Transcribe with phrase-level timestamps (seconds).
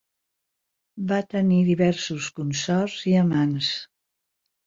[1.11, 3.71] Va tenir diversos consorts i amants.